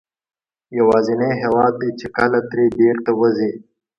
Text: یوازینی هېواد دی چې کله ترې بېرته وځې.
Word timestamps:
یوازینی 0.79 1.31
هېواد 1.41 1.73
دی 1.81 1.89
چې 1.99 2.07
کله 2.17 2.39
ترې 2.49 2.65
بېرته 2.79 3.11
وځې. 3.19 3.51